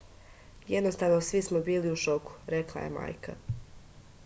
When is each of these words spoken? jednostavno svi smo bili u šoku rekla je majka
jednostavno 0.67 1.19
svi 1.21 1.41
smo 1.49 1.59
bili 1.67 1.91
u 1.91 1.95
šoku 2.05 2.33
rekla 2.47 2.81
je 2.81 2.89
majka 2.89 3.37